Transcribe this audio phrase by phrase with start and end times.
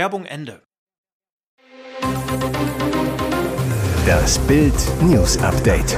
[0.00, 0.62] Werbung Ende.
[4.06, 4.72] Das Bild
[5.02, 5.94] News Update.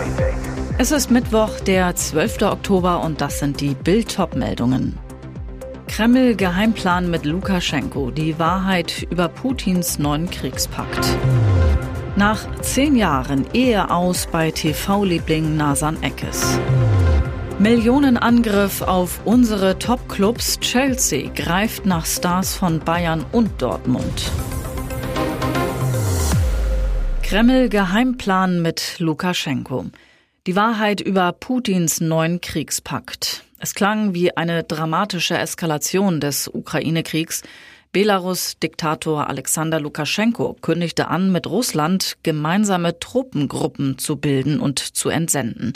[0.76, 2.42] Es ist Mittwoch, der 12.
[2.42, 4.98] Oktober und das sind die Bild-Top-Meldungen.
[5.86, 11.06] Kreml Geheimplan mit Lukaschenko, die Wahrheit über Putins neuen Kriegspakt.
[12.16, 16.58] Nach zehn Jahren Ehe aus bei TV-Liebling Nasan Eckes.
[17.62, 20.58] Millionenangriff auf unsere Top-Clubs.
[20.58, 24.32] Chelsea greift nach Stars von Bayern und Dortmund.
[27.22, 29.86] Kreml Geheimplan mit Lukaschenko.
[30.48, 33.44] Die Wahrheit über Putins neuen Kriegspakt.
[33.60, 37.42] Es klang wie eine dramatische Eskalation des Ukraine-Kriegs.
[37.92, 45.74] Belarus-Diktator Alexander Lukaschenko kündigte an, mit Russland gemeinsame Truppengruppen zu bilden und zu entsenden.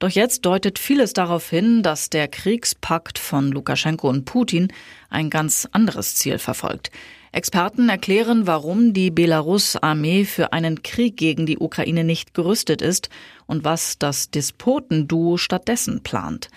[0.00, 4.72] Doch jetzt deutet vieles darauf hin, dass der Kriegspakt von Lukaschenko und Putin
[5.10, 6.90] ein ganz anderes Ziel verfolgt.
[7.32, 13.10] Experten erklären, warum die Belarus-Armee für einen Krieg gegen die Ukraine nicht gerüstet ist
[13.46, 16.48] und was das Despotenduo stattdessen plant.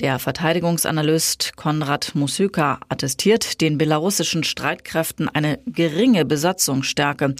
[0.00, 7.34] Der Verteidigungsanalyst Konrad Musyka attestiert den belarussischen Streitkräften eine geringe Besatzungsstärke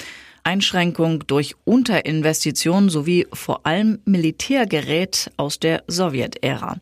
[0.47, 6.77] Einschränkung durch Unterinvestitionen sowie vor allem Militärgerät aus der Sowjetära.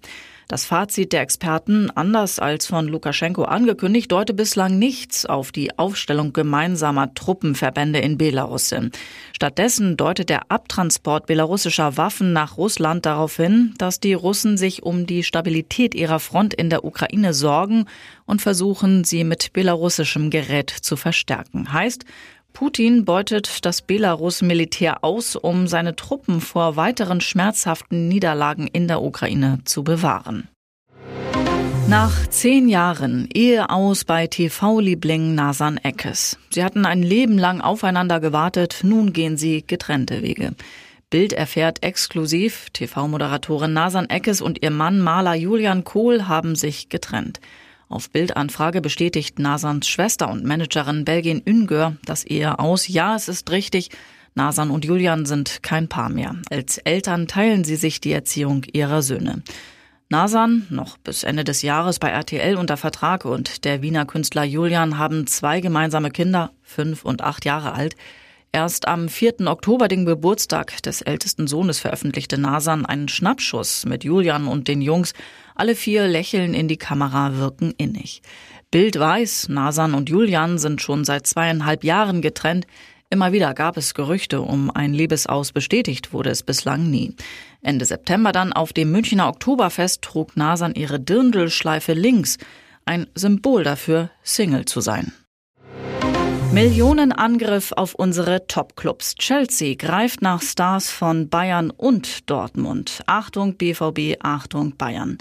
[0.49, 6.35] Das Fazit der Experten, anders als von Lukaschenko angekündigt, deute bislang nichts auf die Aufstellung
[6.35, 8.91] gemeinsamer Truppenverbände in Belarus hin.
[9.33, 15.07] Stattdessen deutet der Abtransport belarussischer Waffen nach Russland darauf hin, dass die Russen sich um
[15.07, 17.87] die Stabilität ihrer Front in der Ukraine sorgen
[18.27, 21.73] und versuchen, sie mit belarussischem Gerät zu verstärken.
[21.73, 22.05] Heißt,
[22.55, 29.59] Putin beutet das Belarus-Militär aus, um seine Truppen vor weiteren schmerzhaften Niederlagen in der Ukraine
[29.65, 30.47] zu bewahren.
[31.89, 36.39] Nach zehn Jahren Ehe aus bei TV-Liebling Nasan Eckes.
[36.51, 40.53] Sie hatten ein Leben lang aufeinander gewartet, nun gehen sie getrennte Wege.
[41.11, 47.41] Bild erfährt exklusiv, TV-Moderatorin Nasan Eckes und ihr Mann Maler Julian Kohl haben sich getrennt.
[47.89, 52.89] Auf Bildanfrage bestätigt Nasans Schwester und Managerin Belgien Üngör das Ehe aus.
[52.89, 53.91] Ja, es ist richtig.
[54.35, 56.35] Nasan und Julian sind kein Paar mehr.
[56.51, 59.43] Als Eltern teilen sie sich die Erziehung ihrer Söhne.
[60.09, 64.99] Nasan, noch bis Ende des Jahres bei RTL unter Vertrag und der Wiener Künstler Julian
[64.99, 67.97] haben zwei gemeinsame Kinder, fünf und acht Jahre alt.
[68.53, 69.47] Erst am 4.
[69.47, 75.13] Oktober, den Geburtstag des ältesten Sohnes, veröffentlichte Nasan einen Schnappschuss mit Julian und den Jungs.
[75.55, 78.23] Alle vier lächeln in die Kamera, wirken innig.
[78.73, 82.67] Bild weiß, Nasan und Julian sind schon seit zweieinhalb Jahren getrennt.
[83.09, 87.15] Immer wieder gab es Gerüchte um ein Liebesaus, bestätigt wurde es bislang nie.
[87.63, 92.39] Ende September dann auf dem Münchner Oktoberfest trug Nasan ihre Dirndlschleife links,
[92.85, 95.13] ein Symbol dafür, Single zu sein.
[96.55, 99.17] Millionenangriff auf unsere Topclubs.
[99.17, 103.01] Chelsea greift nach Stars von Bayern und Dortmund.
[103.07, 105.19] Achtung BVB, Achtung Bayern.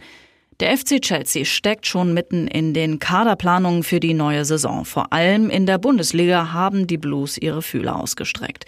[0.60, 4.86] Der FC Chelsea steckt schon mitten in den Kaderplanungen für die neue Saison.
[4.86, 8.68] Vor allem in der Bundesliga haben die Blues ihre Fühler ausgestreckt.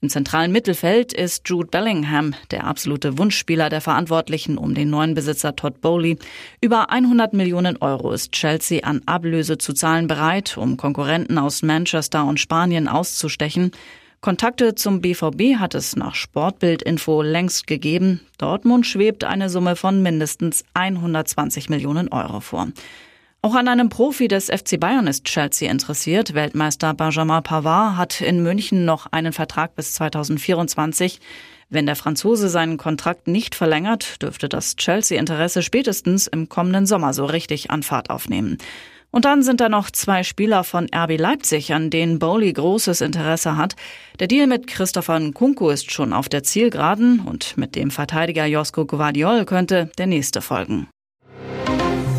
[0.00, 5.56] Im zentralen Mittelfeld ist Jude Bellingham, der absolute Wunschspieler der Verantwortlichen um den neuen Besitzer
[5.56, 6.16] Todd Bowley.
[6.60, 12.24] Über 100 Millionen Euro ist Chelsea an Ablöse zu zahlen bereit, um Konkurrenten aus Manchester
[12.26, 13.72] und Spanien auszustechen.
[14.20, 18.20] Kontakte zum BVB hat es nach Sportbildinfo längst gegeben.
[18.38, 22.68] Dortmund schwebt eine Summe von mindestens 120 Millionen Euro vor.
[23.40, 26.34] Auch an einem Profi des FC Bayern ist Chelsea interessiert.
[26.34, 31.20] Weltmeister Benjamin Pavard hat in München noch einen Vertrag bis 2024.
[31.70, 37.26] Wenn der Franzose seinen Kontrakt nicht verlängert, dürfte das Chelsea-Interesse spätestens im kommenden Sommer so
[37.26, 38.58] richtig an Fahrt aufnehmen.
[39.12, 43.56] Und dann sind da noch zwei Spieler von RB Leipzig, an denen Bowley großes Interesse
[43.56, 43.76] hat.
[44.18, 48.84] Der Deal mit Christopher Nkunku ist schon auf der Zielgeraden und mit dem Verteidiger Josko
[48.84, 50.88] Guardiol könnte der nächste folgen.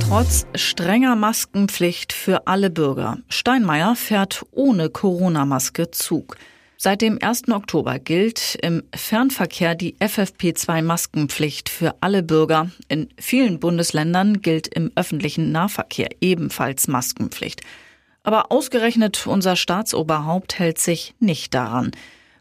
[0.10, 3.20] Trotz strenger Maskenpflicht für alle Bürger.
[3.30, 6.36] Steinmeier fährt ohne Corona-Maske Zug.
[6.78, 7.50] Seit dem 1.
[7.50, 12.72] Oktober gilt im Fernverkehr die FFP2-Maskenpflicht für alle Bürger.
[12.88, 17.62] In vielen Bundesländern gilt im öffentlichen Nahverkehr ebenfalls Maskenpflicht.
[18.24, 21.92] Aber ausgerechnet unser Staatsoberhaupt hält sich nicht daran.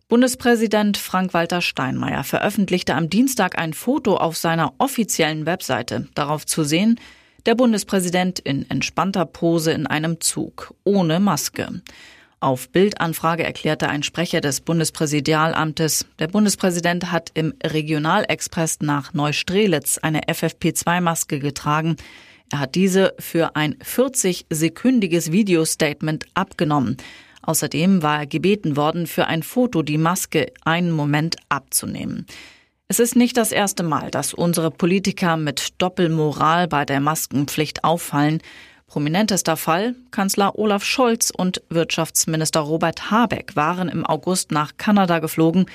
[0.09, 6.09] Bundespräsident Frank-Walter Steinmeier veröffentlichte am Dienstag ein Foto auf seiner offiziellen Webseite.
[6.15, 6.99] Darauf zu sehen,
[7.47, 11.83] der Bundespräsident in entspannter Pose in einem Zug, ohne Maske.
[12.41, 20.21] Auf Bildanfrage erklärte ein Sprecher des Bundespräsidialamtes, der Bundespräsident hat im Regionalexpress nach Neustrelitz eine
[20.23, 21.97] FFP2-Maske getragen.
[22.53, 26.97] Er hat diese für ein 40-sekündiges Videostatement abgenommen.
[27.43, 32.27] Außerdem war er gebeten worden, für ein Foto die Maske einen Moment abzunehmen.
[32.91, 38.41] Es ist nicht das erste Mal, dass unsere Politiker mit Doppelmoral bei der Maskenpflicht auffallen.
[38.87, 45.67] Prominentester Fall, Kanzler Olaf Scholz und Wirtschaftsminister Robert Habeck waren im August nach Kanada geflogen.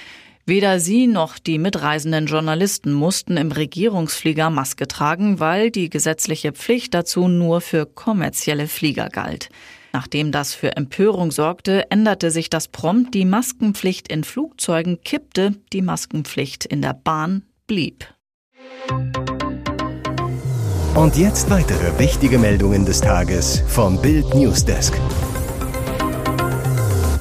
[0.47, 6.95] Weder sie noch die mitreisenden Journalisten mussten im Regierungsflieger Maske tragen, weil die gesetzliche Pflicht
[6.95, 9.49] dazu nur für kommerzielle Flieger galt.
[9.95, 13.13] Nachdem das für Empörung sorgte, änderte sich das prompt.
[13.13, 18.11] Die Maskenpflicht in Flugzeugen kippte, die Maskenpflicht in der Bahn blieb.
[20.95, 24.99] Und jetzt weitere wichtige Meldungen des Tages vom Bild Newsdesk.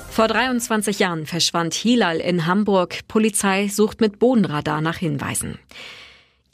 [0.08, 3.00] Vor 23 Jahren verschwand Hilal in Hamburg.
[3.06, 5.58] Polizei sucht mit Bodenradar nach Hinweisen.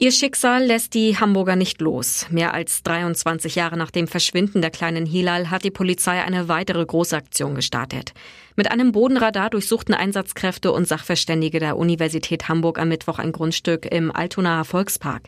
[0.01, 2.25] Ihr Schicksal lässt die Hamburger nicht los.
[2.29, 6.85] Mehr als 23 Jahre nach dem Verschwinden der kleinen Hilal hat die Polizei eine weitere
[6.85, 8.13] Großaktion gestartet.
[8.55, 14.09] Mit einem Bodenradar durchsuchten Einsatzkräfte und Sachverständige der Universität Hamburg am Mittwoch ein Grundstück im
[14.09, 15.23] Altonaer Volkspark.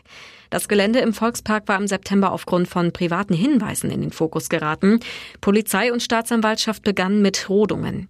[0.52, 5.00] Das Gelände im Volkspark war im September aufgrund von privaten Hinweisen in den Fokus geraten.
[5.40, 8.06] Polizei und Staatsanwaltschaft begannen mit Rodungen.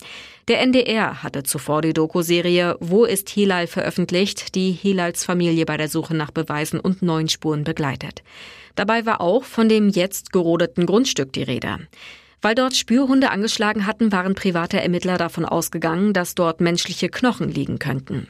[0.48, 5.86] Der NDR hatte zuvor die Doku-Serie Wo ist Hilal veröffentlicht, die Hilals Familie bei der
[5.86, 8.24] Suche nach Beweisen und neuen Spuren begleitet.
[8.74, 11.86] Dabei war auch von dem jetzt gerodeten Grundstück die Rede.
[12.40, 17.78] Weil dort Spürhunde angeschlagen hatten, waren private Ermittler davon ausgegangen, dass dort menschliche Knochen liegen
[17.78, 18.26] könnten.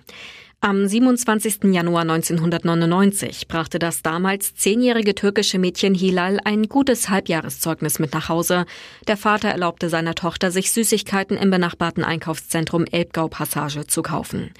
[0.64, 1.72] Am 27.
[1.72, 8.64] Januar 1999 brachte das damals zehnjährige türkische Mädchen Hilal ein gutes Halbjahreszeugnis mit nach Hause.
[9.08, 14.52] Der Vater erlaubte seiner Tochter, sich Süßigkeiten im benachbarten Einkaufszentrum Elbgau-Passage zu kaufen.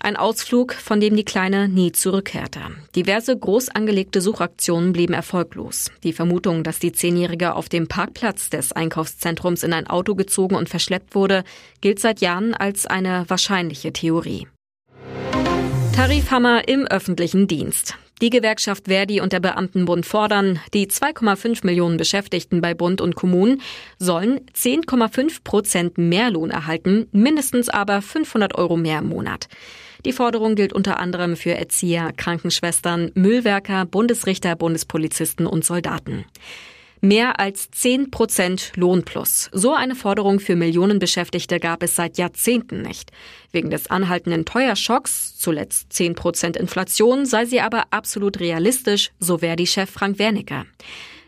[0.00, 2.58] Ein Ausflug, von dem die Kleine nie zurückkehrte.
[2.96, 5.92] Diverse groß angelegte Suchaktionen blieben erfolglos.
[6.02, 10.68] Die Vermutung, dass die Zehnjährige auf dem Parkplatz des Einkaufszentrums in ein Auto gezogen und
[10.68, 11.44] verschleppt wurde,
[11.80, 14.48] gilt seit Jahren als eine wahrscheinliche Theorie.
[15.94, 17.96] Tarifhammer im öffentlichen Dienst.
[18.20, 23.62] Die Gewerkschaft Verdi und der Beamtenbund fordern, die 2,5 Millionen Beschäftigten bei Bund und Kommunen
[24.00, 29.46] sollen 10,5 Prozent mehr Lohn erhalten, mindestens aber 500 Euro mehr im Monat.
[30.04, 36.24] Die Forderung gilt unter anderem für Erzieher, Krankenschwestern, Müllwerker, Bundesrichter, Bundespolizisten und Soldaten.
[37.04, 39.50] Mehr als 10 Prozent Lohnplus.
[39.52, 43.10] So eine Forderung für Millionen Beschäftigte gab es seit Jahrzehnten nicht.
[43.52, 49.56] Wegen des anhaltenden Teuerschocks, zuletzt 10 Prozent Inflation, sei sie aber absolut realistisch, so wäre
[49.56, 50.64] die Chef Frank Wernicke.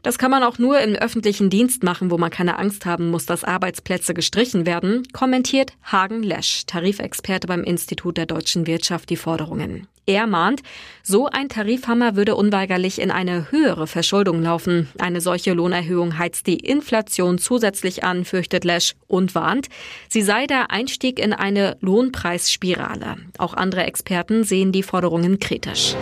[0.06, 3.26] Das kann man auch nur im öffentlichen Dienst machen, wo man keine Angst haben muss,
[3.26, 9.88] dass Arbeitsplätze gestrichen werden, kommentiert Hagen Lesch, Tarifexperte beim Institut der deutschen Wirtschaft, die Forderungen.
[10.06, 10.62] Er mahnt,
[11.02, 14.88] so ein Tarifhammer würde unweigerlich in eine höhere Verschuldung laufen.
[15.00, 19.66] Eine solche Lohnerhöhung heizt die Inflation zusätzlich an, fürchtet Lesch und warnt,
[20.08, 23.16] sie sei der Einstieg in eine Lohnpreisspirale.
[23.38, 25.96] Auch andere Experten sehen die Forderungen kritisch.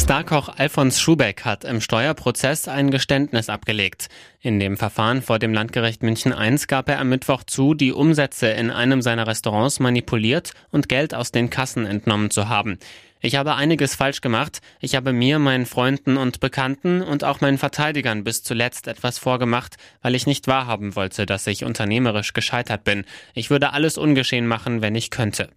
[0.00, 4.08] Starkoch Alfons Schubeck hat im Steuerprozess ein Geständnis abgelegt.
[4.40, 8.48] In dem Verfahren vor dem Landgericht München I gab er am Mittwoch zu, die Umsätze
[8.48, 12.78] in einem seiner Restaurants manipuliert und Geld aus den Kassen entnommen zu haben.
[13.20, 14.62] Ich habe einiges falsch gemacht.
[14.80, 19.76] Ich habe mir, meinen Freunden und Bekannten und auch meinen Verteidigern bis zuletzt etwas vorgemacht,
[20.00, 23.04] weil ich nicht wahrhaben wollte, dass ich unternehmerisch gescheitert bin.
[23.34, 25.50] Ich würde alles ungeschehen machen, wenn ich könnte.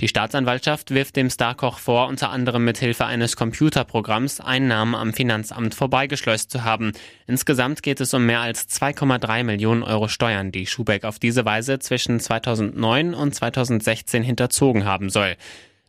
[0.00, 5.74] Die Staatsanwaltschaft wirft dem Starkoch vor, unter anderem mit Hilfe eines Computerprogramms Einnahmen am Finanzamt
[5.74, 6.92] vorbeigeschleust zu haben.
[7.26, 11.80] Insgesamt geht es um mehr als 2,3 Millionen Euro Steuern, die Schubeck auf diese Weise
[11.80, 15.36] zwischen 2009 und 2016 hinterzogen haben soll.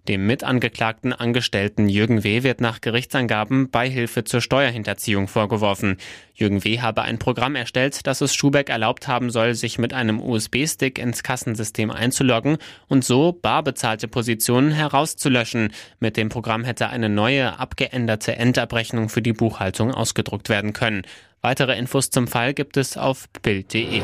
[0.07, 2.41] Dem mitangeklagten Angestellten Jürgen W.
[2.41, 5.97] wird nach Gerichtsangaben Beihilfe zur Steuerhinterziehung vorgeworfen.
[6.33, 6.81] Jürgen W.
[6.81, 11.21] habe ein Programm erstellt, das es Schubeck erlaubt haben soll, sich mit einem USB-Stick ins
[11.21, 15.71] Kassensystem einzuloggen und so bar bezahlte Positionen herauszulöschen.
[15.99, 21.03] Mit dem Programm hätte eine neue, abgeänderte Endabrechnung für die Buchhaltung ausgedruckt werden können.
[21.41, 24.01] Weitere Infos zum Fall gibt es auf Bild.de.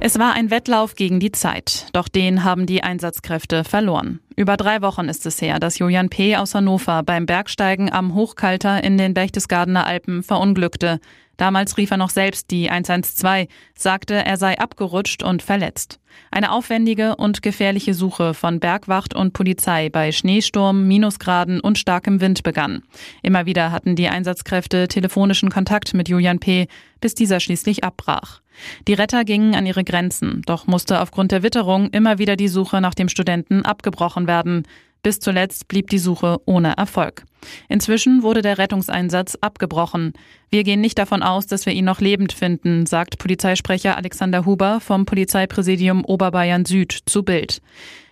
[0.00, 4.20] Es war ein Wettlauf gegen die Zeit, doch den haben die Einsatzkräfte verloren.
[4.38, 6.36] Über drei Wochen ist es her, dass Julian P.
[6.36, 11.00] aus Hannover beim Bergsteigen am Hochkalter in den Berchtesgadener Alpen verunglückte.
[11.38, 15.98] Damals rief er noch selbst die 112, sagte, er sei abgerutscht und verletzt.
[16.30, 22.44] Eine aufwendige und gefährliche Suche von Bergwacht und Polizei bei Schneesturm, Minusgraden und starkem Wind
[22.44, 22.82] begann.
[23.22, 26.68] Immer wieder hatten die Einsatzkräfte telefonischen Kontakt mit Julian P.,
[27.00, 28.40] bis dieser schließlich abbrach.
[28.86, 32.80] Die Retter gingen an ihre Grenzen, doch musste aufgrund der Witterung immer wieder die Suche
[32.80, 34.62] nach dem Studenten abgebrochen werden.
[35.02, 37.24] Bis zuletzt blieb die Suche ohne Erfolg.
[37.68, 40.12] Inzwischen wurde der Rettungseinsatz abgebrochen.
[40.50, 44.80] Wir gehen nicht davon aus, dass wir ihn noch lebend finden, sagt Polizeisprecher Alexander Huber
[44.80, 47.60] vom Polizeipräsidium Oberbayern Süd zu Bild.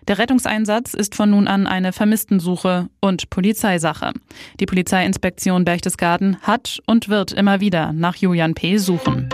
[0.08, 4.12] Der Rettungseinsatz ist von nun an eine Vermisstensuche und Polizeisache.
[4.60, 8.78] Die Polizeiinspektion Berchtesgaden hat und wird immer wieder nach Julian P.
[8.78, 9.28] suchen.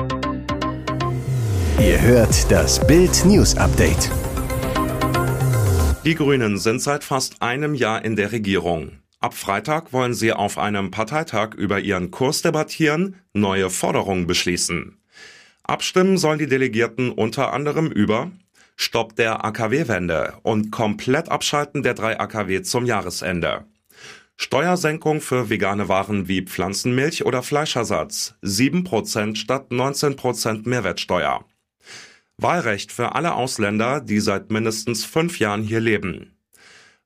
[1.79, 4.11] Ihr hört das Bild News Update.
[6.05, 8.99] Die Grünen sind seit fast einem Jahr in der Regierung.
[9.21, 14.99] Ab Freitag wollen sie auf einem Parteitag über ihren Kurs debattieren, neue Forderungen beschließen.
[15.63, 18.33] Abstimmen sollen die Delegierten unter anderem über
[18.75, 23.65] Stopp der AKW-Wende und komplett Abschalten der drei AKW zum Jahresende.
[24.37, 28.35] Steuersenkung für vegane Waren wie Pflanzenmilch oder Fleischersatz.
[28.43, 31.45] 7% statt 19% Mehrwertsteuer.
[32.39, 36.33] Wahlrecht für alle Ausländer, die seit mindestens fünf Jahren hier leben.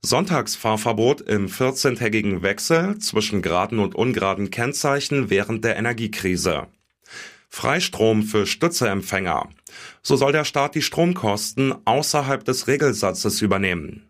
[0.02, 6.68] Sonntagsfahrverbot im 14-tägigen Wechsel zwischen geraden und ungeraden Kennzeichen während der Energiekrise.
[7.49, 9.49] Freistrom für Stützeempfänger.
[10.02, 14.09] So soll der Staat die Stromkosten außerhalb des Regelsatzes übernehmen.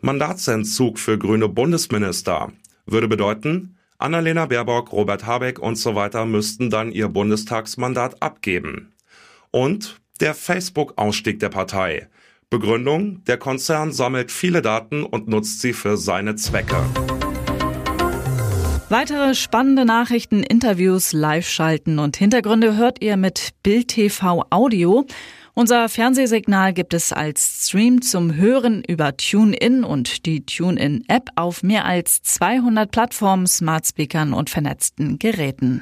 [0.00, 2.52] Mandatsentzug für grüne Bundesminister
[2.86, 8.92] würde bedeuten, Annalena Baerbock, Robert Habeck und so weiter müssten dann ihr Bundestagsmandat abgeben.
[9.52, 12.08] Und der Facebook-Ausstieg der Partei.
[12.50, 16.76] Begründung, der Konzern sammelt viele Daten und nutzt sie für seine Zwecke.
[18.90, 25.06] Weitere spannende Nachrichten, Interviews, Live-Schalten und Hintergründe hört ihr mit Bild TV Audio.
[25.54, 31.86] Unser Fernsehsignal gibt es als Stream zum Hören über TuneIn und die TuneIn-App auf mehr
[31.86, 35.80] als 200 Plattformen, Smartspeakern und vernetzten Geräten.